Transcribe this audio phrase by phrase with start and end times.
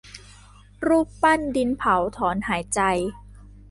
[0.87, 2.79] รูปปั้นดินเผาถอนหายใจ